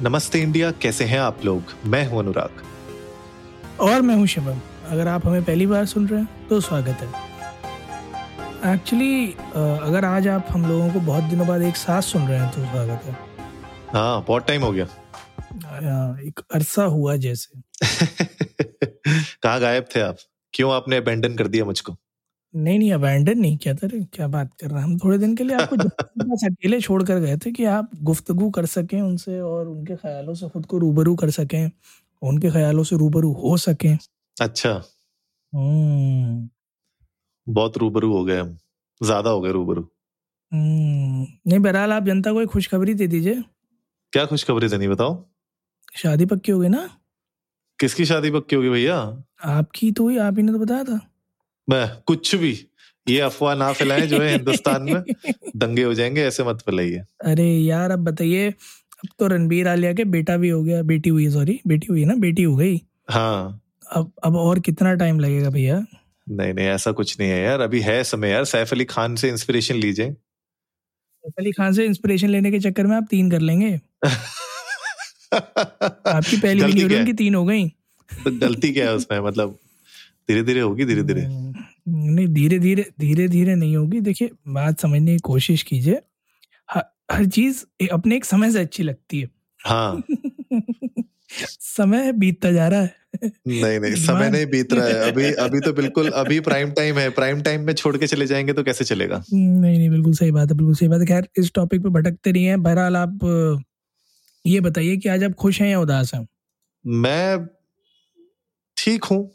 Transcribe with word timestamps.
नमस्ते 0.00 0.38
इंडिया 0.38 0.70
कैसे 0.72 1.04
हैं 1.04 1.18
आप 1.20 1.44
लोग? 1.44 1.62
मैं 1.86 2.06
हूँ 2.06 2.18
अनुराग। 2.18 2.62
और 3.80 4.02
मैं 4.02 4.14
हूँ 4.14 4.26
शिवम 4.26 4.60
अगर 4.88 5.08
आप 5.08 5.26
हमें 5.26 5.44
पहली 5.44 5.66
बार 5.66 5.86
सुन 5.86 6.08
रहे 6.08 6.20
हैं 6.20 6.48
तो 6.48 6.60
स्वागत 6.60 7.02
है। 7.02 7.08
एक्चुअली 8.74 9.32
अगर 9.56 10.04
आज 10.04 10.28
आप 10.28 10.46
हम 10.50 10.66
लोगों 10.66 10.90
को 10.92 11.00
बहुत 11.00 11.24
दिनों 11.24 11.46
बाद 11.46 11.62
एक 11.62 11.76
साथ 11.76 12.02
सुन 12.02 12.28
रहे 12.28 12.38
हैं 12.38 12.50
तो 12.50 12.64
स्वागत 12.64 13.04
है। 13.04 13.16
हाँ 13.92 14.24
बहुत 14.28 14.46
टाइम 14.46 14.62
हो 14.62 14.72
गया। 14.72 14.86
हाँ, 15.64 16.18
एक 16.20 16.40
अरसा 16.54 16.84
हुआ 16.84 17.16
जैसे। 17.16 17.60
कहाँ 19.42 19.60
गायब 19.60 19.84
थे 19.96 20.00
आप? 20.00 20.16
क्यों 20.54 20.72
आपने 20.72 20.96
अबेंडन 20.96 21.36
कर 21.36 21.46
दिया 21.48 21.64
मुझको? 21.64 21.96
नहीं 22.54 22.78
नहीं 22.78 22.92
अबैंडन 22.92 23.38
नहीं 23.38 23.56
किया 23.56 23.74
था। 23.74 23.88
क्या 24.12 24.26
बात 24.28 24.50
कर 24.60 24.70
रहे 24.70 24.78
हैं? 24.78 24.84
हम 24.84 24.98
थोड़े 24.98 25.18
दिन 25.18 25.34
के 25.36 25.44
लिए 25.44 25.56
आपको 25.56 25.76
अकेले 26.46 26.80
छोड़ 26.80 27.02
कर 27.02 27.18
गए 27.18 27.36
थे 27.36 27.52
कि 27.52 27.64
आप 27.64 27.90
गुफ्तगु 28.02 28.50
कर 28.50 28.66
सकें 28.66 29.00
उनसे 29.00 29.40
और 29.40 29.68
उनके 29.68 29.96
ख्यालों 29.96 30.34
से 30.34 30.48
खुद 30.48 30.66
को 30.66 30.78
रूबरू 30.78 31.14
कर 31.14 31.30
सकें 31.30 31.70
उनके 32.22 32.50
ख्यालों 32.50 32.84
से 32.84 32.96
रूबरू 32.96 33.32
हो 33.32 33.56
सकें। 33.56 33.96
अच्छा। 34.36 34.72
हम्म। 35.52 36.48
बहुत 37.46 37.78
रूबरू 37.78 38.12
हो 38.12 38.24
गए 38.24 38.40
हम। 38.40 38.56
ज़्यादा 39.00 39.30
हो 39.30 39.40
गए 39.40 39.52
रूबरू। 39.52 39.88
हम्म, 40.52 41.26
नहीं 41.46 41.58
बहरहाल 41.58 41.92
आप 41.92 42.04
जनता 42.04 42.32
को 42.32 42.42
एक 42.42 42.48
खुशखबरी 42.48 42.94
दे 42.94 43.06
दीजिए। 43.06 43.42
क्या 44.12 44.24
खुशखबरी 44.26 44.68
देनी 44.68 44.88
बताओ? 44.88 45.14
शादी 45.96 46.26
पक्की 46.26 46.52
हो 46.52 46.58
गई 46.60 46.68
ना? 46.68 46.88
किसकी 47.78 48.04
शादी 48.04 48.30
पक्की 48.30 48.56
होगी 48.56 48.68
भैया? 48.68 49.24
आपकी 49.44 49.92
तो 49.92 50.02
हुई 50.04 50.18
आप 50.18 50.36
ही 50.36 50.42
ने 50.42 50.52
तो 50.52 50.58
बताया 50.58 50.84
था। 50.84 51.00
कुछ 51.70 52.34
भी 52.34 52.66
ये 53.08 53.20
अफवाह 53.20 53.54
ना 53.54 53.72
फैलाएँ 53.72 54.06
जो 54.06 54.18
है 54.18 54.30
हिंदुस्तान 54.30 54.82
में। 54.82 55.02
दंगे 55.56 55.82
हो 55.82 55.94
जाएँगे 55.94 56.24
ऐसे 56.24 56.44
मत 56.44 56.60
फैलाइए। 56.60 56.98
अरे 57.24 57.44
यार 57.44 57.90
अब 57.90 57.98
बताइए 57.98 58.50
अब 58.50 59.08
तो 59.18 59.26
रणबीर 59.26 59.68
आलिया 59.68 59.92
के 59.92 60.04
बेटा 60.04 60.36
भी 60.36 60.48
हो 60.48 60.62
गया 60.62 60.82
बेटी 60.82 61.10
हुई 61.10 61.28
सॉरी 61.30 61.60
बेटी 61.66 61.86
हुई 61.90 62.04
ना 62.04 62.14
बेटी 62.14 62.42
हो 62.42 62.56
गई। 62.56 62.80
हाँ। 63.10 63.60
अब 63.92 64.12
अब 64.24 64.36
और 64.36 64.60
कितना 64.60 64.94
टाइम 64.94 65.20
लगेगा 65.20 65.50
भैया? 65.50 65.86
नहीं 66.28 66.54
नहीं 66.54 66.66
ऐसा 66.66 66.92
कुछ 66.92 67.20
नहीं 67.20 67.30
है 67.30 67.42
यार 67.44 67.60
अभी 67.60 67.80
है 67.80 68.04
समय 68.04 68.28
यार 68.28 68.44
सैफ 68.44 68.72
अली 68.72 68.84
खान 68.84 69.16
से 69.16 69.28
इंस्पिरेशन 69.28 69.74
लीजिए। 69.74 70.10
सैफ 70.10 71.32
अली 71.38 71.52
खान 71.52 71.72
से 71.72 71.84
इंस्पिरेशन 71.84 72.28
लेने 72.28 72.50
के 72.50 72.60
चक्कर 72.60 72.86
में 72.86 72.96
आप 72.96 73.06
तीन 73.10 73.30
कर 73.30 73.40
लेंगे। 73.40 73.80
आपकी 75.34 76.36
पहली 76.36 76.64
वीडियो? 76.64 76.98
उनकी 76.98 77.12
तीन 77.12 77.34
हो 77.34 77.44
गई। 77.44 77.68
तो 78.10 78.38
गलती 78.38 78.72
क्या 78.72 78.88
है 78.88 78.94
उसमें 78.94 79.20
मतलब? 79.20 79.58
धीरे 80.28 80.42
धीरे 80.42 80.60
होगी 80.60 80.84
धीरे 80.84 81.02
धीरे 81.02 81.22
हम्म, 81.22 81.54
नहीं 81.88 82.26
धीरे 82.28 82.58
धीरे 82.58 82.86
धीरे 83.00 83.28
धीरे 83.28 83.54
नहीं 83.54 83.76
होगी। 83.76 84.00
देखिए 84.00 84.30
बात 84.48 84.80
समझने 84.80 85.12
की 85.12 85.18
कोशिश 85.18 85.62
कीजिए। 85.62 86.00
हर, 86.70 86.82
हर 87.12 87.26
चीज़ 87.26 87.64
अपने 87.92 88.16
एक 88.16 88.24
समय 88.24 88.50
से 88.50 88.60
अच्छी 88.60 88.82
लगती 88.82 89.20
है। 89.20 89.28
हाँ। 89.66 90.02
समय 91.60 92.12
बीतता 92.12 92.52
जा 92.52 92.68
रहा 92.68 92.80
है। 92.80 92.94
नहीं 93.48 93.80
नहीं 93.80 93.94
समय 93.94 94.30
नहीं 94.30 94.46
बीत 94.46 94.72
रहा 94.72 94.86
है। 94.86 95.10
अभी 95.10 95.32
अभी 95.32 95.60
तो 95.60 95.72
बिल्कुल 95.72 96.08
अभी 96.14 96.40
प्राइम 96.40 96.70
टाइम 96.70 96.98
है। 96.98 97.10
प्राइम 97.10 97.42
टाइम 97.42 97.66
में 97.66 97.72
छोड़ 97.74 97.96
के 97.96 98.06
चले 98.06 98.26
जाएँगे 98.26 98.52
तो 98.52 98.62
कैसे 98.62 98.84
चलेगा? 98.84 99.24
नहीं 99.32 99.78
नहीं 99.78 99.90
बिल्कुल 99.90 100.12
सही 100.12 100.30
बात 100.30 100.50
है 100.50 100.56
बिल्कुल 100.56 100.74
सही 100.74 100.88
बात 100.88 101.00
है। 101.00 101.06
खैर 101.06 101.28
इस 101.38 101.52
टॉपिक 101.54 101.82
पे 101.82 101.88
भटकते 101.88 102.32
नहीं 102.32 102.44
है। 102.44 102.56
बहरहाल 102.56 102.96
आप 102.96 103.18
ये 104.46 104.60
बताइए 104.60 104.96
कि 104.96 105.08
आज 105.08 105.24
आप 105.24 105.32
खुश 105.32 105.60
हैं 105.62 105.68
या 105.68 105.80
उदास 105.80 106.14
हैं? 106.14 106.26
मैं 106.86 107.46
ठीक 108.76 109.04
हूँ। 109.04 109.30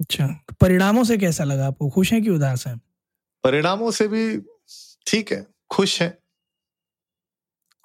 अच्छा। 0.00 0.26
परिणामों 0.60 1.04
से 1.04 1.16
कैसा 1.18 1.44
लगा 1.44 1.66
आपको? 1.66 1.90
खुश 1.90 2.12
हैं 2.12 2.22
कि 2.22 2.30
उदास 2.30 2.66
हैं? 2.66 2.80
परिणामों 3.44 3.90
से 3.90 4.08
भी 4.08 4.38
ठीक 5.06 5.32
है 5.32 5.46
खुश 5.70 6.02
है। 6.02 6.18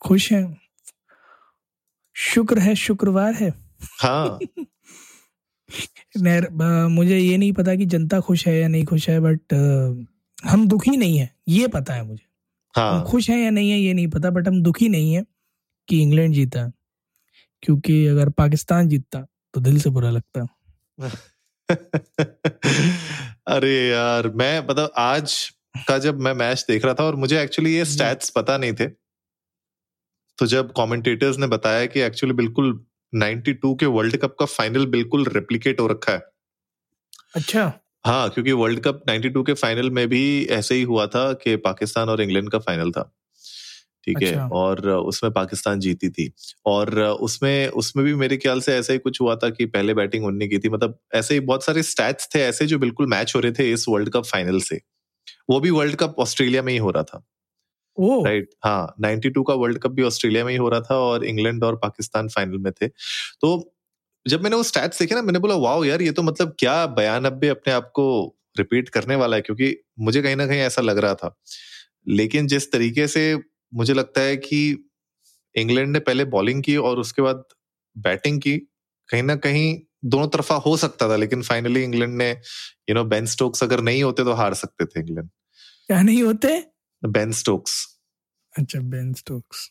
खुश 0.06 0.32
हैं? 0.32 0.58
शुक्र 2.16 2.60
है 2.60 2.76
शुक्रवार 2.76 3.34
है? 3.34 3.54
हाँ। 4.02 4.40
नहर 6.18 6.50
मुझे 6.88 7.18
ये 7.18 7.38
नहीं 7.38 7.54
पता 7.54 7.76
कि 7.76 7.86
जनता 7.86 8.20
खुश 8.20 8.48
है 8.48 8.60
या 8.62 8.68
नहीं 8.68 8.86
खुश 8.86 9.10
है 9.10 9.20
बट 9.20 9.54
हम 10.46 10.68
दुखी 10.68 10.98
नहीं 10.98 11.18
है 11.18 11.36
ये 11.48 11.68
पता 11.68 11.94
है 11.94 12.04
मुझे। 12.04 12.26
हम 12.76 12.84
हाँ 12.84 13.04
खुश 13.06 13.30
हैं 13.30 13.38
या 13.38 13.50
नहीं 13.50 13.72
है 13.72 13.80
ये 13.80 13.94
नहीं 13.94 14.08
पता 14.08 14.30
बट 14.30 14.48
हम 14.48 14.62
दुखी 14.64 14.90
नहीं 14.90 15.14
है 15.14 15.24
कि 15.88 16.02
इंग्लैंड 16.02 16.34
जीता 16.34 16.72
क्योंकि 17.64 18.06
अगर 18.08 18.30
पाकिस्तान 18.30 18.88
जीतता 18.88 19.26
तो 19.54 19.62
दिल 19.62 19.80
से 19.80 19.90
बुरा 19.90 20.10
लगता। 20.10 20.48
अरे 23.48 23.90
यार 23.90 24.28
मैं 24.30 24.60
मतलब 24.60 24.92
आज 24.98 25.52
का 25.88 25.98
जब 25.98 26.20
मैं 26.20 26.34
मैच 26.34 26.66
देख 26.68 26.86
रहा 26.86 26.94
था 26.94 27.04
और 27.04 27.16
मुझे 27.16 27.42
एक्चुअली 27.42 27.76
ये 27.76 27.86
स्टैट्स 27.86 28.30
पता 28.30 28.58
नहीं 28.58 28.74
थे 28.74 28.88
तो 30.38 30.46
जब 30.46 30.72
कमेंटेटर्स 30.72 31.38
ने 31.38 31.48
बताया 31.48 31.86
कि 31.86 32.00
एक्चुअली 32.00 32.34
बिल्कुल 32.34 32.86
92 33.16 33.76
के 33.80 33.86
वर्ल्ड 33.86 34.18
कप 34.18 34.36
का 34.40 34.46
फाइनल 34.46 34.86
बिल्कुल 34.86 35.26
रेप्लिकेट 35.26 35.80
हो 35.80 35.88
रखा 35.88 36.14
है। 36.14 36.22
अच्छा। 37.36 37.74
हाँ 38.06 38.30
क्योंकि 38.30 38.52
वर्ल्ड 38.52 38.80
कप 38.80 39.04
92 39.10 39.46
के 39.46 39.54
फाइनल 39.54 39.90
में 39.92 40.08
भी 40.08 40.46
ऐसे 40.46 40.76
ही 40.76 40.84
हुआ 40.84 41.08
था 41.08 41.34
कि 41.34 41.56
पाकिस्तान 41.56 42.10
और 42.10 42.22
इंग्लैंड 42.22 42.52
का 42.52 42.60
फाइनल 42.60 42.92
था। 42.92 43.14
ठीक 44.04 44.24
है? 44.24 44.30
अच्छा। 44.30 44.48
और 44.48 44.90
उसमें 44.90 45.34
पाकिस्तान 45.34 45.80
जीती 45.80 46.10
थी। 46.10 46.34
और 46.66 47.00
उसमें 47.02 47.68
उसमें 47.68 48.06
भी 48.06 48.16
मेरे 48.16 48.38
ख्याल 48.38 48.62
से 48.62 48.76
ऐसा 48.76 48.94
ही 48.94 49.00
कुछ 49.00 49.22
हुआ 49.22 49.36
था 49.36 49.50
कि 49.50 49.66
पहले 49.66 49.94
बैटिंग 49.94 50.26
उन्नी 50.26 50.48
की 50.48 50.60
थी। 50.60 50.70
मतलब 50.70 51.00
ऐसे 51.16 51.34
ही 51.34 51.40
बहुत 51.40 51.66
सारे 51.66 51.84
स्टैट्स 51.84 52.30
थे 52.36 52.40
ऐसे 52.40 52.66
जो 52.66 52.80
बिल्कुल 52.80 53.08
मैच 53.08 53.34
हो 53.36 53.40
रहे 53.40 53.52
थे 53.52 53.74
इस 53.74 53.86
वर्ल्ड 53.90 54.10
कप 54.10 54.24
फाइनल 54.24 54.60
से। 54.60 54.82
वो 55.50 55.60
भी 55.60 55.70
वर्ल्ड 55.70 55.96
कप 55.96 56.16
ऑस्ट्रेलिया 56.20 56.64
में 56.64 56.74
ही 56.74 56.80
हो 56.80 56.92
रहा 56.92 57.04
था। 57.04 57.26
राइट? 58.00 58.50
हाँ 58.66 58.96
92 59.02 59.44
का 59.44 59.54
वर्ल्ड 59.54 59.80
कप 59.80 59.92
भी 59.92 60.04
ऑस्ट्रेलिया 60.04 60.46
में 60.46 60.52
ही 60.52 60.58
हो 60.58 60.70
रहा 60.70 60.82
था 60.82 60.96
और 60.96 61.26
इंग्लैंड 61.26 61.64
और 61.64 61.76
पाकिस्तान 61.76 62.28
फाइनल 62.28 62.58
में 62.58 62.74
थे। 62.74 62.88
तो 63.42 63.74
जब 64.28 64.44
मैंने 64.44 64.56
वो 64.56 64.64
स्टैट्स 64.64 65.00
देखे 65.00 65.16
ना 65.16 65.22
मैंने 65.22 65.40
बोला 65.40 65.56
वाओ 65.56 65.84
यार 65.84 66.02
ये 66.02 66.12
तो 66.12 66.24
मतलब 66.24 66.56
क्या 66.60 66.86
बयान 66.86 67.22
बयानबे 67.24 67.48
अपने 67.48 67.74
आप 67.74 67.92
को 67.96 68.36
रिपीट 68.58 68.90
करने 68.90 69.16
वाला 69.16 69.36
है? 69.36 69.42
क्योंकि 69.42 69.78
मुझे 70.00 70.22
कहीं 70.22 70.36
ना 70.36 70.48
कहीं 70.48 70.60
ऐसा 70.60 70.82
लग 70.82 70.98
रहा 70.98 71.16
था। 71.16 71.42
लेकिन 72.08 72.48
जिस 72.48 72.72
तरीके 72.72 73.08
से 73.08 73.40
मुझे 73.74 73.94
लगता 73.94 74.22
है 74.22 74.38
कि 74.38 74.60
इंग्लैंड 75.56 75.92
ने 75.92 76.00
पहले 76.00 76.26
बॉलिंग 76.26 76.64
की 76.64 76.76
और 76.78 77.00
उसके 77.00 77.22
बाद 77.22 77.44
बैटिंग 77.96 78.42
की। 78.42 78.58
कहीं 79.10 79.24
ना 79.24 79.36
कहीं 79.36 79.80
दोनों 80.06 80.28
तरफा 80.28 80.56
हो 80.56 80.76
सकता 80.78 81.10
था 81.10 81.16
लेकिन 81.16 81.42
फाइनली 81.42 81.84
इंग्लैंड 81.84 82.16
ने 82.18 82.30
यू 82.90 82.96
नो 82.96 83.04
बेन 83.06 83.26
स्टोक्स 83.26 83.64
अगर 83.64 83.82
नहीं 83.82 84.04
होते 84.04 84.24
तो 84.24 84.34
हार 84.34 84.54
सकते 84.54 84.86
थे 84.86 85.00
इंग्लैंड। 85.00 85.30
क्या 85.88 86.02
नहीं 86.02 86.24
होते? 86.24 86.58
बेन 87.04 87.32
स्टोक्स 87.32 87.86
अच्छा 88.54 88.80
बेन 88.80 89.14
स्टोक्स 89.14 89.70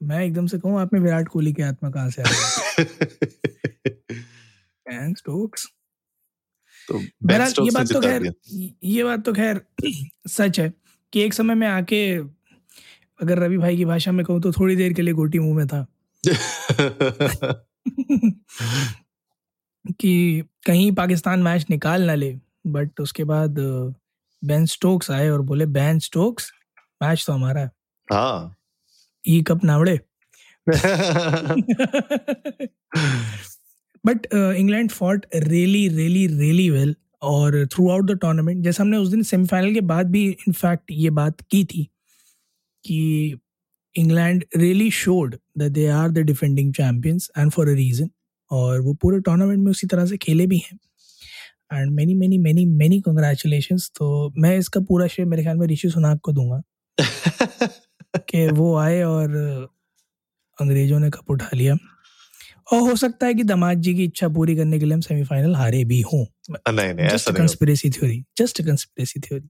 मैं 0.00 0.20
एकदम 0.24 0.46
से 0.46 0.58
कहूँ 0.58 0.80
आप 0.80 0.92
में 0.92 1.00
विराट 1.00 1.28
कोहली 1.28 1.52
की 1.52 1.62
आत्मा 1.62 1.90
कहाँ 1.90 2.10
से 2.10 2.22
आ 2.22 2.24
गई 2.24 2.84
बेन 4.86 5.14
स्टोक्स 5.14 5.66
तो 6.88 6.98
बेन 6.98 7.26
बहरहाल 7.26 7.52
ये 7.60 7.70
बात 7.70 7.92
तो 7.92 8.00
खैर 8.00 8.32
ये 8.84 9.04
बात 9.04 9.24
तो 9.24 9.32
खैर 9.32 9.60
सच 10.28 10.60
है 10.60 10.72
कि 11.12 11.20
एक 11.20 11.34
समय 11.34 11.54
में 11.54 11.66
आके 11.68 12.00
अगर 13.22 13.38
रवि 13.38 13.58
भाई 13.58 13.76
की 13.76 13.84
भाषा 13.84 14.12
में 14.12 14.24
कहूँ 14.26 14.40
तो 14.40 14.52
थोड़ी 14.52 14.76
देर 14.76 14.92
के 14.92 15.02
लिए 15.02 15.14
गोटी 15.14 15.38
मुँह 15.38 15.56
में 15.56 15.66
था। 15.66 15.86
कि 20.00 20.44
कहीं 20.66 20.92
पाकिस्तान 20.92 21.42
मैच 21.42 21.66
निकाल 21.70 22.02
ना 22.02 22.14
ले 22.14 22.38
बट 22.66 23.00
उसके 23.00 23.24
बाद 23.24 23.54
बैन 24.42 24.66
स्टोक्स 24.66 25.10
आए 25.10 25.28
और 25.28 25.42
बोले 25.42 25.66
बैन 25.66 25.98
स्टोक्स 25.98 26.52
मैच 27.02 27.24
तो 27.26 27.32
हमारा 27.32 27.60
है। 27.60 27.70
हाँ। 28.12 28.56
ई 29.28 29.42
cup 29.42 29.64
नावड़े 29.64 29.98
but 34.06 34.26
England 34.34 34.90
fought 34.90 35.26
really 35.34 35.88
really 35.88 36.26
really 36.26 36.70
well 36.70 36.94
और 37.22 37.66
थ्रू 37.66 37.90
आउट 37.90 38.10
द 38.10 38.18
टूर्नामेंट 38.18 38.64
जैसे 38.64 38.82
हमने 38.82 38.96
उस 38.96 39.08
दिन 39.08 39.22
सेमीफाइनल 39.22 39.74
के 39.74 39.80
बाद 39.80 40.10
भी 40.10 40.28
इनफैक्ट 40.30 40.84
ये 40.90 41.10
बात 41.10 41.40
की 41.40 41.64
थी। 41.64 41.88
कि 42.84 43.40
England 43.96 44.44
really 44.56 44.90
showed 44.90 45.36
that 45.58 45.72
they 45.72 45.86
are 45.86 46.10
the 46.10 46.18
defending 46.18 46.74
champions 46.74 47.30
and 47.38 47.50
for 47.50 47.68
a 47.68 47.72
reason 47.72 48.10
और 48.50 48.80
वो 48.80 48.94
पूरे 48.94 49.20
टूर्नामेंट 49.20 49.58
में 49.60 49.70
उसी 49.70 49.86
तरह 49.86 50.06
से 50.06 50.16
खेले 50.16 50.46
भी 50.46 50.58
हैं। 50.58 50.78
And 51.72 51.92
many 51.92 52.14
many 52.14 52.38
many 52.38 52.66
many 52.66 53.00
congratulations 53.00 53.90
तो 53.96 54.32
मैं 54.38 54.58
इसका 54.58 54.80
पूरा 54.80 55.06
श्रेय 55.06 55.26
मेरे 55.26 55.42
ख्याल 55.42 55.56
में 55.56 55.66
ऋषि 55.66 55.90
सुनाक 55.90 56.20
को 56.22 56.32
दूँगा 56.32 56.62
कि 58.16 58.48
वो 58.48 58.76
आए 58.76 59.02
और 59.02 59.30
अंग्रेज़ों 60.60 61.00
ने 61.00 61.10
कप 61.10 61.30
उठा 61.30 61.50
लिया। 61.54 61.76
और 62.72 62.80
हो 62.80 62.96
सकता 62.96 63.26
है 63.26 63.34
कि 63.34 63.42
दमाद 63.42 63.78
जी 63.78 63.94
की 63.94 64.04
इच्छा 64.04 64.28
पूरी 64.28 64.56
करने 64.56 64.78
के 64.78 64.84
लिए 64.84 64.94
हम 64.94 65.00
सेमीफाइनल 65.00 65.56
हारे 65.56 65.84
भी 65.84 66.00
हों। 66.00 66.26
नहीं 66.50 66.94
नहीं 66.94 67.06
ऐसा 67.06 67.30
नहीं 67.30 67.40
conspiracy 67.40 67.90
theory 67.90 68.24
just 68.38 68.62
conspiracy 68.62 69.20
theory 69.20 69.48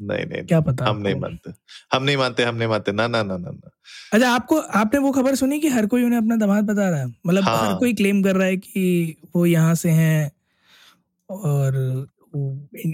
नहीं 0.00 0.24
नहीं 0.26 0.42
क्या 0.42 0.60
पता 0.60 0.88
हम 0.88 0.98
नहीं 0.98 1.14
मानते। 1.14 1.50
हम 1.92 2.02
नहीं 2.02 2.16
मानते 2.16 2.42
हम 2.42 2.56
नहीं 2.56 2.68
मानते। 2.68 2.92
ना 2.92 3.06
ना 3.08 3.22
ना 3.22 3.36
ना 3.36 3.50
ना। 3.50 3.70
अच्छा 4.12 4.30
आपको 4.30 4.58
आपने 4.80 5.00
वो 5.00 5.12
खबर 5.12 5.34
सुनी 5.34 5.60
कि 5.60 5.68
हर 5.68 5.86
कोई 5.86 6.04
उन्हें 6.04 6.18
अपना 6.18 6.36
दामाद 6.36 6.64
बता 6.64 6.88
रहा 6.90 7.00
है? 7.00 7.06
मतलब 7.26 7.44
हाँ। 7.44 7.56
हर 7.58 7.74
कोई 7.74 7.94
क्लेम 7.94 8.22
कर 8.22 8.36
रहा 8.36 8.46
है 8.46 8.56
कि 8.56 9.16
वो 9.36 9.46
यहाँ 9.46 9.74
से 9.74 9.90
हैं 9.90 10.30
और 11.28 12.06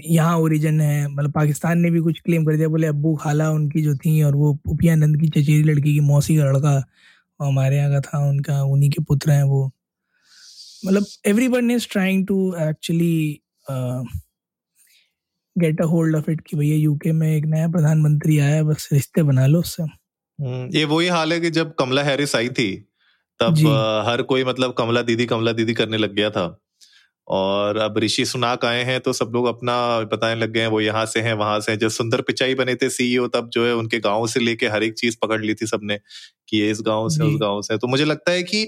यहाँ 0.05 0.37
ओरिजिन 0.39 0.81
है। 0.81 1.07
मतलब 1.07 1.31
पाकिस्तान 1.31 1.79
ने 1.79 1.89
भी 1.91 1.99
कुछ 1.99 2.19
क्लेम 2.19 2.45
कर 2.45 2.57
दिया। 2.57 2.67
बोले 2.67 2.87
अब्बू 2.87 3.15
खाला 3.15 3.49
उनकी 3.51 3.81
जो 3.81 3.95
थी 3.95 4.21
और 4.23 4.35
वो 4.35 4.53
पुपिया 4.65 4.95
नंद 4.95 5.19
की 5.21 5.29
चचेरी 5.29 5.63
लड़की 5.63 5.93
की 5.93 5.99
मौसी 5.99 6.37
का 6.37 6.43
लड़का 6.43 6.83
हमारे 7.39 7.77
यहाँ 7.77 7.91
का 7.91 7.99
था 8.01 8.19
उनका 8.29 8.61
उन्हीं 8.63 8.89
के 8.89 9.03
पुत्र 9.03 9.31
हैं 9.31 9.43
वो। 9.43 9.65
मतलब 10.85 11.05
everyone 11.47 11.71
is 11.71 11.87
trying 11.91 12.25
to 12.27 12.55
actually 12.61 13.41
get 15.55 15.81
a 15.81 15.85
hold 15.85 16.15
of 16.15 16.29
it 16.31 16.41
कि 16.41 16.57
भैया 16.57 16.75
यूके 16.77 17.11
में 17.11 17.27
एक 17.35 17.45
नया 17.45 17.67
प्रधानमंत्री 17.71 18.37
आया 18.39 18.55
है 18.55 18.63
बस 18.63 18.89
रिश्ते 18.93 19.23
बना 19.23 19.45
लो 19.47 19.59
उससे। 19.59 19.83
हम्म, 19.83 20.69
ये 20.73 20.83
वही 20.85 21.07
हाल 21.07 21.33
है 21.33 21.39
कि 21.39 21.49
जब 21.51 21.73
कमला 21.79 22.03
हैरिस 22.03 22.35
आई 22.35 22.49
थी 22.49 22.71
तब 23.39 23.55
हर 24.07 24.21
कोई 24.21 24.43
मतलब 24.43 24.73
कमला 24.77 25.01
दीदी 25.01 25.25
कमला 25.25 25.51
दीदी 25.51 25.73
करने 25.73 25.97
लग 25.97 26.13
गया 26.15 26.29
था। 26.29 26.45
और 27.27 27.77
अब 27.77 27.97
ऋषि 27.97 28.25
सुनाक 28.25 28.65
आए 28.65 28.83
हैं 28.83 28.99
तो 28.99 29.11
सब 29.13 29.31
लोग 29.33 29.45
अपना 29.47 29.75
बताने 30.11 30.35
लग 30.35 30.51
गए 30.53 30.61
हैं 30.61 30.67
वो 30.67 30.79
यहाँ 30.81 31.05
से 31.05 31.19
हैं 31.21 31.33
वहाँ 31.33 31.59
से 31.59 31.71
हैं। 31.71 31.79
जब 31.79 31.89
सुंदर 31.89 32.21
पिचाई 32.21 32.55
बने 32.55 32.75
थे 32.75 32.89
सीईओ 32.89 33.27
तब 33.27 33.49
जो 33.53 33.65
है 33.65 33.75
उनके 33.75 33.99
गाँव 33.99 34.27
से 34.27 34.39
लेके 34.39 34.67
हर 34.67 34.83
एक 34.83 34.93
चीज़ 34.93 35.17
पकड़ 35.21 35.41
ली 35.41 35.53
थी 35.53 35.67
सबने 35.67 35.97
कि 36.49 36.57
ये 36.57 36.69
इस 36.71 36.81
गाँव 36.81 37.09
से 37.09 37.23
उस 37.23 37.39
गाँव 37.41 37.61
से 37.61 37.77
तो 37.77 37.87
मुझे 37.87 38.05
लगता 38.05 38.31
है 38.31 38.43
कि 38.43 38.65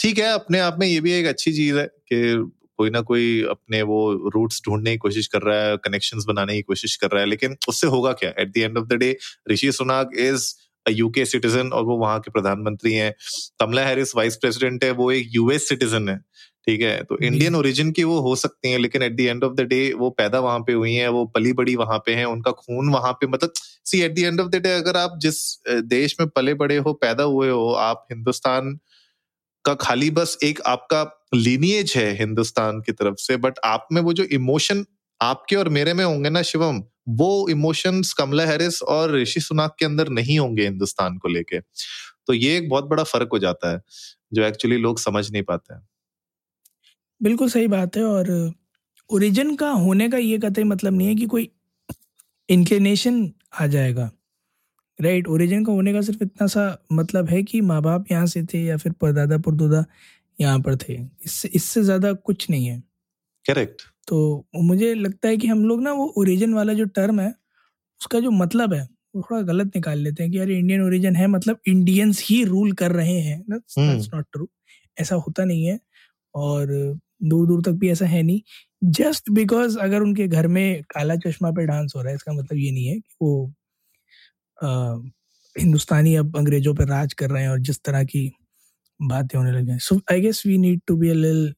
ठीक 0.00 0.18
है 0.18 0.32
अपने 0.34 0.58
आप 0.60 0.76
में 0.80 0.86
ये 0.86 1.00
भी 1.00 1.12
एक 1.12 1.26
अच्छी 1.26 1.52
चीज़ 1.52 1.78
है 1.78 1.86
कि 2.12 2.34
कोई 2.78 2.90
ना 2.90 3.00
कोई 3.02 3.42
अपने 3.50 3.82
वो 3.82 3.98
रूट्स 4.34 4.62
ढूँढने 4.66 4.90
की 4.90 4.96
कोशिश 4.98 5.26
कर 5.26 5.42
रहा 5.42 5.60
है 5.60 5.76
कनेक्शंस 5.84 6.24
बनाने 6.28 6.54
की 6.56 6.62
कोशिश 6.62 6.96
कर 6.96 7.10
रहा 7.10 7.20
है 7.20 7.28
लेकिन 7.28 7.56
उससे 7.68 7.86
होगा 7.86 8.12
क्या? 8.12 8.30
At 8.38 8.52
the 8.54 8.58
end 8.58 8.78
of 8.78 8.86
the 8.86 8.98
day 9.00 9.16
Rishi 9.50 9.72
Sunak 9.72 10.10
is 10.18 10.52
UK 10.86 11.24
citizen 11.24 11.70
और 11.74 11.84
वो 11.84 11.96
वहाँ 11.98 12.18
के 12.20 12.30
प्रधानमंत्री 12.30 12.92
हैं। 12.94 13.12
कमला 13.60 13.82
हैरिस 13.82 14.14
वाइस 14.16 14.36
प्रेसिडेंट 14.36 14.84
है 14.84 14.90
वो 15.00 15.10
एक 15.12 15.28
यूएस 15.32 15.68
सिटीजन 15.68 16.08
है 16.08 16.16
ठीक 16.66 16.80
है? 16.82 17.02
तो 17.02 17.18
इंडियन 17.24 17.54
ओरिजिन 17.54 17.90
की 17.92 18.04
वो 18.04 18.18
हो 18.20 18.34
सकती 18.36 18.70
हैं 18.70 18.78
लेकिन 18.78 19.02
at 19.02 19.16
the 19.16 19.20
end 19.20 19.44
of 19.44 19.54
the 19.54 19.66
day 19.68 19.80
वो 19.98 20.10
पैदा 20.18 20.40
वहाँ 20.40 20.58
पे 20.60 20.72
हुई 20.72 20.94
हैं 20.94 21.08
वो 21.08 21.24
पली 21.34 21.52
बड़ी 21.52 21.74
वहाँ 21.76 21.98
पे 22.06 22.14
हैं 22.14 22.24
उनका 22.26 22.50
खून 22.60 22.88
वहाँ 22.92 23.12
पे 23.12 23.26
मतलब 23.26 23.52
see 23.84 24.00
at 24.02 24.14
the 24.14 24.18
end 24.20 24.40
of 24.40 24.48
the 24.48 24.62
day 24.62 24.72
अगर 24.74 24.96
आप 24.96 25.18
जिस 25.22 25.38
देश 25.88 26.16
में 26.20 26.28
पले 26.28 26.54
बड़े 26.54 26.76
हो 26.78 26.92
पैदा 27.04 27.24
हुए 27.24 27.48
हो 27.50 27.70
आप 27.82 28.06
हिंदुस्तान 28.12 28.78
का 29.64 29.74
खाली 29.74 30.10
बस 30.10 30.38
एक 30.44 30.60
आपका 30.66 31.02
लीनिएज 31.34 31.92
है 31.96 32.10
हिंदुस्तान 32.18 32.80
की 32.80 32.92
तरफ़ 32.92 33.14
से 33.18 33.36
बट 33.36 33.58
आप 33.64 33.88
में 33.92 34.00
वो 34.02 34.12
जो 34.12 34.24
इमोशन 34.32 34.84
आपके 35.20 35.56
और 35.56 35.68
मेरे 35.68 35.94
में 35.94 36.04
होंगे 36.04 36.30
ना 36.30 36.42
शिवम, 36.42 36.82
वो 37.10 37.48
इमोशंस 37.50 38.12
कमला 38.12 38.44
हैरिस 38.46 38.82
और 38.84 39.14
ऋषि 39.16 39.40
सुनाक 39.40 39.76
के 39.78 39.86
अंदर 39.86 40.08
नहीं 40.10 40.38
होंगे 40.38 40.62
हिंदुस्तान 40.62 41.18
को 41.18 41.28
लेके। 41.28 41.60
तो 42.26 42.34
ये 42.34 42.56
एक 42.58 42.68
बहुत 42.68 42.84
बड़ा 42.84 43.02
फ़र्क 43.04 43.28
हो 43.32 43.38
जाता 43.38 43.72
है, 43.72 43.80
जो 44.32 44.44
एक्चुअली 44.44 44.76
लोग 44.78 44.98
समझ 44.98 45.30
नहीं 45.32 45.42
पाते 45.42 45.74
हैं। 45.74 45.82
बिल्कुल 47.20 47.48
सही 47.48 47.66
बात 47.66 47.96
है 47.96 48.04
और 48.04 48.30
ओरिजिन 49.10 49.54
का 49.56 49.70
होने 49.70 50.08
का 50.08 50.18
ये 50.18 50.38
कतई 50.38 50.64
मतलब 50.64 50.92
नहीं 50.92 51.08
है 51.08 51.14
कि 51.14 51.26
कोई 51.26 51.50
इंक्लिनेशन 52.48 53.32
आ 53.60 53.66
जाएगा। 53.66 54.10
राइट 54.98 55.16
right, 55.16 55.34
ओरिजिन 55.34 55.64
का 55.64 55.72
होने 55.72 55.92
का 55.92 56.00
सिर्फ़ 56.02 56.22
इतना 56.22 56.46
सा 56.48 56.62
मतलब 56.92 57.28
है 57.28 57.42
कि 57.42 57.60
माँ 57.62 57.80
बाप 57.82 58.04
यहाँ 58.12 58.26
से 58.26 58.42
थे 58.44 58.62
या 58.64 58.76
फिर 58.76 58.92
परदादा 58.92 59.38
परदोदा 59.38 59.84
यहाँ 60.38 60.58
पर 60.60 60.76
थे। 60.78 60.94
इससे 61.24 61.48
इससे 61.50 61.82
ज़्यादा 61.84 62.12
कुछ 62.14 62.48
नहीं 62.50 62.66
है। 62.66 62.78
करेक्ट 63.46 63.82
तो 64.08 64.46
मुझे 64.56 64.94
लगता 64.94 65.28
है 65.28 65.36
कि 65.36 65.48
हम 65.48 65.64
लोग 65.64 65.82
ना 65.82 65.92
वो 65.92 66.06
ओरिजिन 66.18 66.54
वाला 66.54 66.72
जो 66.74 66.84
टर्म 66.90 67.20
है 67.20 67.28
उसका 68.00 68.20
जो 68.20 68.30
मतलब 68.32 68.74
है 68.74 68.82
वो 69.16 69.22
थोड़ा 69.22 69.40
गलत 69.44 69.72
निकाल 69.76 69.98
लेते 70.00 70.22
हैं 70.22 70.32
कि 70.32 70.38
यार 70.38 70.50
इंडियन 70.50 70.82
ओरिजिन 70.82 71.16
है 71.16 71.26
मतलब 71.28 71.58
इंडियंस 71.68 72.22
ही 72.26 72.42
रूल 72.44 72.72
कर 72.74 72.92
रहे 72.92 73.18
हैं। 73.20 73.44
नॉट 73.50 74.24
ट्रू 74.32 74.48
ऐसा 74.96 75.14
होता 75.16 75.44
नहीं 75.44 75.64
है 75.66 75.78
और 76.34 76.66
दूर 77.24 77.46
दूर 77.48 77.62
तक 77.64 77.72
भी 77.80 77.90
ऐसा 77.90 78.06
है 78.06 78.22
नहीं। 78.22 78.40
जस्ट 78.92 79.30
बिकॉज़ 79.32 79.78
अगर 79.80 80.02
उनके 80.02 80.28
घर 80.28 80.46
में 80.48 80.82
काला 80.90 81.16
चश्मा 81.18 81.50
पे 81.52 81.66
डांस 81.66 81.92
हो 81.96 82.02
रहा 82.02 82.10
है 82.10 82.16
इसका 82.16 82.32
मतलब 82.34 82.58
ये 82.58 82.70
नहीं 82.72 82.86
है 82.86 82.96
कि 82.96 83.16
वो 83.22 83.52
हिंदुस्तानी 84.62 86.14
अब 86.14 86.36
अंग्रेज़ों 86.36 86.74
पर 86.74 86.86
राज 86.86 87.12
कर 87.12 87.30
रहे 87.30 87.42
हैं 87.42 87.50
और 87.50 87.58
जिस 87.58 87.82
तरह 87.82 88.04
की 88.04 88.30
बातें 89.02 89.38
होने 89.38 89.52
लगे 89.52 89.78
so 89.78 90.00
I 90.12 90.20
guess 90.20 90.42
we 90.46 90.58
need 90.58 90.80
to 90.86 90.96
be 90.96 91.08
a 91.08 91.14
लिल 91.14 91.54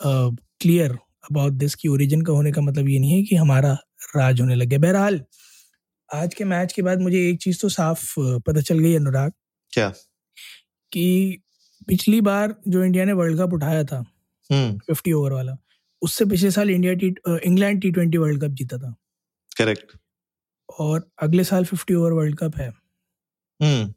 क्लियर 0.00 0.92
अबाउट 1.30 1.52
दिस 1.52 1.74
की 1.74 1.88
ओरिजिन 1.88 2.22
का 2.22 2.32
होने 2.32 2.52
का 2.52 2.62
मतलब 2.62 2.88
ये 2.88 2.98
नहीं 2.98 3.12
है 3.12 3.22
कि 3.22 3.36
हमारा 3.36 3.72
राज 4.16 4.40
होने 4.40 4.54
लगे 4.54 4.78
बहरहाल 4.78 5.20
आज 6.14 6.34
के 6.34 6.44
मैच 6.44 6.72
के 6.72 6.82
बाद 6.82 7.00
मुझे 7.00 7.28
एक 7.28 7.40
चीज़ 7.42 7.60
तो 7.60 7.68
साफ़ 7.68 8.14
पता 8.18 8.60
चल 8.60 8.78
गई 8.78 8.94
अनुराग। 8.94 9.32
क्या? 9.72 9.88
कि 10.92 11.42
पिछली 11.88 12.20
बार 12.20 12.54
जो 12.68 12.84
इंडिया 12.84 13.04
ने 13.04 13.12
वर्ल्ड 13.12 13.38
कप 13.40 13.52
उठाया 13.52 13.84
था 13.84 14.02
फिफ्टी 14.50 15.10
हम्म। 15.10 15.20
ओवर 15.20 15.32
वाला 15.32 15.56
उससे 16.02 16.24
पिछले 16.24 16.50
साल 16.50 16.70
India 16.70 16.94
T 16.94 17.06
England 17.46 17.80
T 17.82 17.90
twenty 17.90 18.18
world 18.18 18.42
cup 18.42 18.50
जीता 18.50 18.78
था। 18.78 18.94
करेक्ट 19.58 19.96
और 20.78 21.10
अगले 21.22 21.44
साल 21.44 21.64
फिफ्टी 21.64 21.94
ओवर 21.94 22.12
वर्ल्ड 22.12 22.38
कप 22.38 22.56
है। 22.56 22.68
हम्म। 23.62 23.94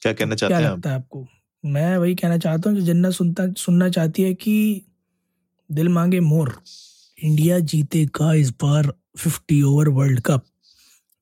क्या 0.00 0.12
कहना 0.12 0.34
चाहते 0.34 0.54
हैं 0.54 0.62
क्या 0.62 0.72
लगता 0.72 0.90
है 0.90 0.96
आपको? 0.96 1.26
मैं 1.64 1.98
वही 1.98 2.14
कहना 2.14 2.38
चाहता 2.38 2.70
हूँ 2.70 2.78
जो 2.78 2.86
जन्नत 2.86 3.12
सुनता 3.12 3.52
सुनना 3.52 3.88
चाहती 3.88 4.22
है 4.22 4.34
कि 4.34 4.82
दिल 5.72 5.88
मांगे 5.88 6.20
मोर 6.20 6.60
इंडिया 7.22 7.58
जीतेगा 7.58 8.34
इस 8.34 8.50
बार 8.50 8.94
fifty 9.18 9.62
over 9.62 9.88
world 9.88 10.20
cup. 10.20 10.44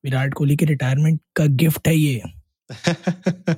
Virat 0.03 0.33
Kohli 0.33 0.55
के 0.55 0.65
रिटायरमेंट 0.65 1.21
का 1.35 1.45
गिफ्ट 1.45 1.87
है 1.87 1.95
ये। 1.95 2.23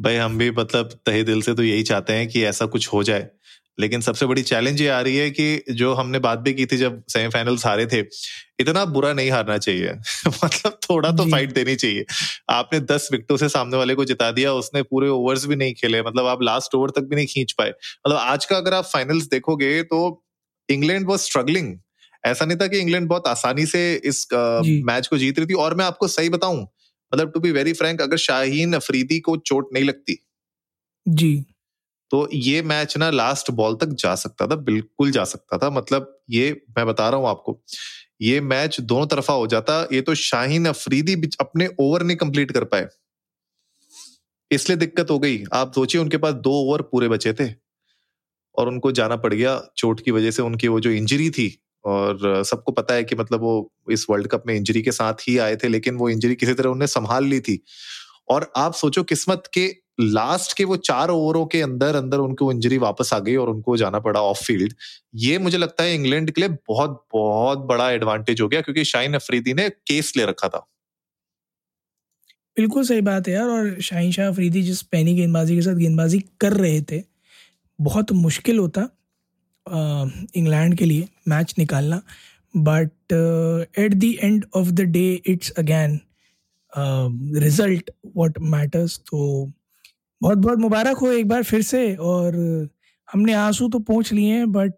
भाई 0.00 0.16
हम 0.16 0.38
भी 0.38 0.50
मतलब 0.50 1.00
तहे 1.06 1.24
दिल 1.24 1.42
से 1.42 1.54
तो 1.54 1.62
यही 1.62 1.82
चाहते 1.82 2.12
हैं 2.12 2.28
कि 2.28 2.44
ऐसा 2.44 2.66
कुछ 2.66 2.88
हो 2.92 3.02
जाए। 3.02 3.30
लेकिन 3.78 4.00
सबसे 4.00 4.26
बड़ी 4.26 4.42
चैलेंज 4.42 4.80
ये 4.80 4.88
आ 4.88 5.00
रही 5.00 5.16
है 5.16 5.30
कि 5.30 5.64
जो 5.70 5.94
हमने 5.94 6.18
बात 6.18 6.38
भी 6.38 6.54
की 6.54 6.66
थी 6.66 6.76
जब 6.76 7.02
सेमीफाइनल्स 7.08 7.66
हारे 7.66 7.86
थे 7.86 8.00
इतना 8.60 8.84
बुरा 8.84 9.12
नहीं 9.12 9.30
हारना 9.30 9.58
चाहिए। 9.58 9.92
मतलब 10.44 10.78
थोड़ा 10.90 11.10
तो 11.10 11.24
फाइट 11.30 11.52
देनी 11.52 11.76
चाहिए। 11.76 12.04
आपने 12.50 12.80
दस 12.80 13.08
विकेटों 13.12 13.36
से 13.36 13.48
सामने 13.48 13.76
वाले 13.76 13.94
को 13.94 14.04
जिता 14.04 14.30
दिया 14.30 14.52
उसने 14.52 14.82
पूरे 14.82 15.08
ओवर्स 15.08 15.46
भी 15.46 15.56
नहीं 15.56 15.74
खेले 15.74 16.02
मतलब 16.02 16.26
आप 16.26 16.42
लास्ट 16.42 16.74
ओवर 16.74 16.90
तक 16.90 17.00
भी 17.00 17.16
नहीं 17.16 17.26
खींच 17.26 17.52
पाए। 17.52 17.68
मतलब 17.68 18.16
आज 18.16 18.44
का 18.44 18.56
अगर 18.56 18.74
आप 18.74 18.84
फाइनल्स 18.84 19.26
देखोगे 19.26 19.82
तो 19.82 20.24
इंग्लैंड 20.68 21.06
वॉज़ 21.06 21.20
स्ट्रगलिंग 21.20 21.78
ऐसा 22.24 22.44
नहीं 22.44 22.58
था 22.58 22.66
कि 22.66 22.78
इंग्लैंड 22.78 23.08
बहुत 23.08 23.28
आसानी 23.28 23.66
से 23.66 23.94
इस 24.04 24.28
मैच 24.84 25.06
को 25.06 25.18
जीत 25.18 25.38
रही 25.38 25.46
थी। 25.46 25.54
और 25.54 25.74
मैं 25.74 25.84
आपको 25.84 26.08
सही 26.08 26.28
बताऊँ 26.28 26.60
मतलब 27.14 27.30
टू 27.30 27.40
बी 27.40 27.50
वेरी 27.50 27.72
फ्रैंक 27.72 28.00
अगर 28.00 28.16
शाहीन 28.16 28.72
अफरीदी 28.72 29.20
को 29.20 29.36
चोट 29.36 29.68
नहीं 29.74 29.84
लगती 29.84 30.18
जी। 31.08 31.53
तो 32.14 32.28
ये 32.32 32.60
मैच 32.62 32.96
ना 32.96 33.08
लास्ट 33.10 33.50
बॉल 33.50 33.74
तक 33.74 33.94
जा 33.98 34.14
सकता 34.14 34.46
था, 34.46 34.56
बिल्कुल 34.56 35.10
जा 35.10 35.24
सकता 35.24 35.58
था। 35.58 35.70
मतलब 35.70 36.20
ये 36.30 36.50
मैं 36.76 36.86
बता 36.86 37.08
रहा 37.08 37.20
हूँ 37.20 37.28
आपको, 37.28 37.60
ये 38.20 38.40
मैच 38.40 38.80
दोनों 38.80 39.06
तरफा 39.06 39.32
हो 39.32 39.46
जाता, 39.46 39.80
ये 39.92 40.00
तो 40.00 40.14
शाहीन 40.14 40.66
अफरीदी 40.66 41.14
अपने 41.40 41.68
ओवर 41.80 42.02
नहीं 42.02 42.16
कंप्लीट 42.16 42.52
कर 42.52 42.64
पाए। 42.64 42.86
इसलिए 44.50 44.76
दिक्कत 44.78 45.10
हो 45.10 45.18
गई। 45.18 45.42
आप 45.52 45.72
सोचिए 45.74 46.00
उनके 46.00 46.16
पास 46.16 46.34
दो 46.34 46.50
ओवर 46.52 46.82
पूरे 46.82 47.08
बचे 47.08 47.32
थे 47.32 47.48
और 48.54 48.68
उनको 48.68 48.92
जाना 48.92 49.16
पड़ 49.16 49.34
गया 49.34 49.60
चोट 49.76 50.00
की 50.00 50.10
वजह 50.10 50.30
से 50.30 50.42
उनकी 50.42 50.68
वो 50.68 50.80
जो 50.80 50.90
इंजरी 50.90 51.30
थी 51.30 51.48
और 51.84 52.42
सबको 52.44 52.72
पता 52.72 52.94
है 52.94 53.04
कि 53.04 53.16
मतलब 53.16 53.40
वो 53.40 53.72
इस 53.90 54.06
वर्ल्ड 54.10 54.26
कप 54.26 54.42
में 54.46 54.54
इंजरी 54.54 54.82
के 54.82 54.92
साथ 54.92 55.28
ही 55.28 55.38
आए 55.38 55.56
थे, 55.56 55.68
लेकिन 55.68 55.96
वो 55.96 56.10
इंजरी 56.10 56.34
किसी 56.34 56.54
तरह 56.54 56.70
उन्हें 56.70 56.86
संभाल 56.88 57.24
ली 57.24 57.40
थी। 57.40 57.62
और 58.28 58.52
आप 58.56 58.74
सोचो 58.74 59.02
किस्मत 59.04 59.50
के 59.54 59.66
लास्ट 59.98 60.56
के 60.56 60.64
वो 60.64 60.76
चार 60.78 61.10
ओवरों 61.10 61.44
के 61.46 61.60
अंदर 61.62 61.96
अंदर 61.96 62.18
उनको 62.18 62.50
इंजरी 62.52 62.78
वापस 62.78 63.12
आ 63.14 63.18
गई 63.18 63.34
और 63.36 63.48
उनको 63.50 63.76
जाना 63.76 63.98
पड़ा 64.00 64.20
ऑफ़ 64.22 64.42
फ़ील्ड 64.44 64.74
ये 65.16 65.38
मुझे 65.38 65.58
लगता 65.58 65.82
है 65.82 65.94
इंग्लैंड 65.94 66.30
के 66.30 66.40
लिए 66.40 66.50
बहुत 66.68 67.04
बहुत 67.14 67.58
बड़ा 67.68 67.90
एडवांटेज 67.90 68.40
हो 68.40 68.48
गया 68.48 68.60
क्योंकि 68.60 68.84
शाइन 68.84 69.14
अफरीदी 69.14 69.54
ने 69.54 69.68
केस 69.70 70.12
ले 70.16 70.24
रखा 70.26 70.48
था। 70.48 70.66
बिल्कुल 72.56 72.84
सही 72.84 73.00
बात 73.02 73.28
है 73.28 73.34
यार 73.34 73.48
और 73.48 73.80
शाहीन 73.82 74.10
शाह 74.12 74.28
अफरीदी 74.28 74.62
जिस 74.62 74.82
पैनी 74.84 75.14
गेंदबाजी 75.14 75.54
के 75.54 75.62
साथ 75.62 75.74
गेंदबाजी 75.76 76.18
कर 76.40 76.52
रहे 76.54 76.80
थे, 76.82 77.02
बहुत 77.78 78.12
मुश्किल 78.14 78.58
होता 78.58 78.88
इंग्लैंड 80.36 80.76
के 80.78 80.84
लिए 80.84 81.08
मैच 81.28 81.54
निकालना। 81.58 82.00
But 82.54 83.12
at 83.78 83.94
the 83.94 84.04
end 84.22 84.44
of 84.54 84.68
the 84.68 84.80
day 84.92 85.12
it's 85.26 85.50
again 85.58 85.98
result 87.38 87.90
what 88.06 88.38
matters 88.52 88.98
तो 89.00 89.52
बहुत 90.20 90.38
बहुत 90.38 90.58
मुबारक 90.58 90.96
हो 90.98 91.10
एक 91.12 91.28
बार 91.28 91.42
फिर 91.42 91.62
से 91.62 91.94
और 91.96 92.36
हमने 93.08 93.32
आँसू 93.34 93.68
तो 93.68 93.78
पहुँच 93.80 94.12
लिए 94.12 94.32
हैं 94.34 94.50
बट 94.52 94.74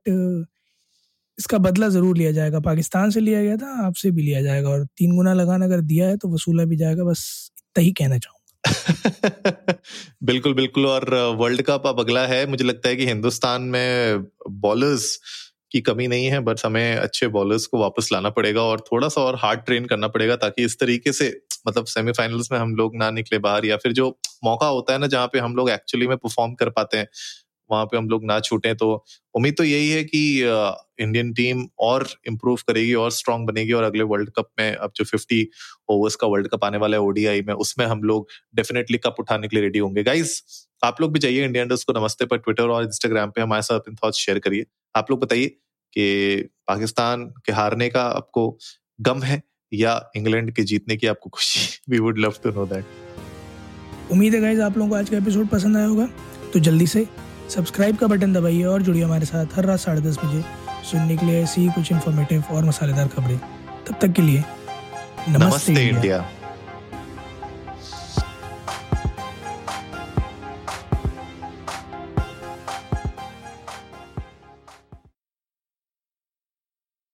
इसका 1.38 1.58
बदला 1.58 1.88
ज़रूर 1.88 2.16
लिया 2.16 2.30
जाएगा। 2.32 2.60
पाकिस्तान 2.60 3.10
से 3.10 3.20
लिया 3.20 3.42
गया 3.42 3.56
था, 3.56 3.70
आपसे 3.86 4.10
भी 4.10 4.22
लिया 4.22 4.42
जाएगा 4.42 4.68
और 4.70 4.84
तीन 4.98 5.16
गुना 5.16 5.32
लगान 5.34 5.62
अगर 5.62 5.80
दिया 5.82 6.08
है 6.08 6.16
तो 6.16 6.28
वसूला 6.34 6.64
भी 6.64 6.76
जाएगा, 6.76 7.04
बस 7.04 7.50
इतना 7.58 7.82
ही 7.84 7.92
कहना 7.92 8.18
चाहूँगा। 8.18 8.34
बिल्कुल 10.24 10.54
बिल्कुल 10.54 10.86
और 10.86 11.14
वर्ल्ड 11.38 11.62
कप 11.62 11.82
अब 11.86 12.00
अगला 12.00 12.26
है। 12.26 12.46
मुझे 12.46 12.64
लगता 12.64 12.88
है 12.88 12.96
कि 12.96 13.06
हिंदुस्तान 13.06 13.62
में 13.74 14.24
बॉलर्स 14.60 15.18
की 15.72 15.80
कमी 15.80 16.06
नहीं 16.08 16.26
है 16.26 16.40
बट 16.40 16.60
हमें 16.64 16.96
अच्छे 16.96 17.28
बॉलर्स 17.28 17.66
को 17.66 17.78
वापस 17.78 18.08
लाना 18.12 18.30
पड़ेगा 18.30 18.62
और 18.62 18.80
थोड़ा 18.92 19.08
सा 19.08 19.20
और 19.20 19.36
हार्ड 19.36 19.60
ट्रेन 19.60 19.84
करना 19.86 20.08
पड़ेगा 20.08 20.36
ताकि 20.36 20.64
इस 20.64 20.78
तरीके 20.80 21.12
से 21.12 21.28
मतलब 21.68 21.86
सेमीफाइनल्स 21.86 22.52
में 22.52 22.58
हम 22.58 22.74
लोग 22.76 22.96
ना 22.96 23.10
निकले 23.12 23.38
बाहर 23.40 23.66
या 23.66 23.76
फिर 23.76 23.92
जो 23.92 24.08
मौका 24.44 24.66
होता 24.68 24.92
है 24.92 24.98
ना 24.98 25.06
जहाँ 25.08 25.26
पे 25.32 25.38
हम 25.38 25.56
लोग 25.56 25.70
एक्चुअली 25.70 26.06
में 26.06 26.16
परफॉर्म 26.16 26.54
कर 26.54 26.70
पाते 26.70 26.98
हैं, 26.98 27.08
वहाँ 27.70 27.84
पे 27.86 27.96
हम 27.96 28.08
लोग 28.08 28.24
ना 28.24 28.38
छूटे 28.40 28.74
तो 28.74 28.88
उम्मीद 29.34 29.54
तो 29.58 29.64
यही 29.64 29.88
है 29.90 30.02
कि 30.04 30.20
इंडियन 31.00 31.32
टीम 31.34 31.66
और 31.80 32.06
इम्प्रूव 32.28 32.58
करेगी 32.68 32.92
और 32.94 33.10
स्ट्रांग 33.12 33.46
बनेगी 33.46 33.72
और 33.72 33.82
अगले 33.84 34.02
वर्ल्ड 34.04 34.30
कप 34.36 34.48
में 34.58 34.74
अब 34.74 34.92
जो 34.96 35.04
50 35.06 35.44
ओवर्स 35.90 36.16
का 36.16 36.26
वर्ल्ड 36.26 36.48
कप 36.48 36.64
आने 36.64 36.78
वाला 36.78 36.96
है 36.96 37.02
ओडीआई 37.02 37.42
में, 37.42 37.52
उसमें 37.54 37.86
हम 37.86 38.02
लोग 38.02 38.28
डेफिनेटली 38.56 38.98
कप 38.98 39.16
उठाने 39.20 39.48
के 39.48 39.56
लिए 39.56 39.64
रेडी 39.64 39.78
होंगे। 39.78 40.02
गाइज़ 40.02 40.40
आप 40.82 41.00
लोग 41.00 41.12
भी 41.12 41.18
जाइए 41.20 41.44
इंडियन 41.44 41.68
को 41.68 41.98
नमस्ते 42.00 42.24
पर 42.26 42.38
ट्विटर 42.38 42.68
और 42.68 42.84
इंस्टाग्राम 42.84 43.30
पे, 43.30 43.40
हमारे 43.40 43.62
साथ 43.62 43.78
अपने 43.78 43.94
थॉट्स 44.04 44.18
शेयर 44.18 44.38
करिए। 44.38 44.66
आप 44.94 45.10
लोग 45.10 45.20
बताइए 45.20 45.46
कि 45.92 46.48
पाकिस्तान 46.68 47.24
के 47.46 47.52
हारने 47.52 47.88
का 47.90 48.02
आपको 48.04 48.58
गम 49.00 49.22
है 49.22 49.42
या 49.72 50.10
इंग्लैंड 50.16 50.50
के 50.52 50.62
जीतने 50.62 50.96
की 50.96 51.06
आपको 51.06 51.30
खुशी 51.30 51.68
we 51.90 51.98
would 51.98 52.18
love 52.18 52.34
to 52.44 52.50
know 52.50 52.66
that 52.66 52.84
उम्मीद 54.12 54.34
है 54.34 54.40
गाइज़ 54.40 54.60
आप 54.60 54.76
लोगों 54.78 54.90
को 54.90 54.96
आज 54.96 55.10
का 55.10 55.16
एपिसोड 55.16 55.48
पसंद 55.48 55.76
आया 55.76 55.86
होगा। 55.86 56.08
तो 56.52 56.60
जल्दी 56.60 56.86
से 56.86 57.06
सब्सक्राइब 57.50 57.96
का 57.96 58.06
बटन 58.06 58.32
दबाइए 58.32 58.62
और 58.64 58.82
जुड़िए 58.82 59.02
हमारे 59.02 59.26
साथ 59.26 59.56
हर 59.56 59.64
रात 59.64 59.80
साढ़े 59.80 60.00
दस 60.00 60.18
बजे 60.24 60.42
सुनने 60.90 61.16
के 61.16 61.26
लिए 61.26 61.42
ऐसी 61.42 61.68
कुछ 61.68 61.92
इन्फॉर्मेटिव 61.92 62.44
और 62.50 62.64
मसालेदार 62.64 63.08
खबरें। 63.08 63.38
तब 63.86 63.98
तक 64.02 64.12
के 64.12 64.22
लिए 64.22 64.38
नमस्ते, 64.38 65.38
नमस्ते 65.38 65.72
इंडिया, 65.72 65.88
इंडिया। 65.88 66.18